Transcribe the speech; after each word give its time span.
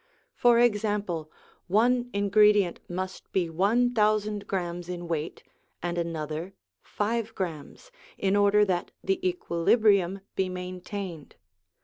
For 0.33 0.57
example, 0.57 1.31
one 1.67 2.09
ingredient 2.11 2.79
must 2.89 3.31
be 3.31 3.51
one 3.51 3.93
thousand 3.93 4.47
grammes 4.47 4.89
in 4.89 5.07
weight, 5.07 5.43
and 5.83 5.95
another 5.95 6.55
five 6.81 7.35
grammes, 7.35 7.91
in 8.17 8.35
order 8.35 8.65
that 8.65 8.89
the 9.03 9.19
equilibrium 9.23 10.21
be 10.35 10.49
maintained. 10.49 11.35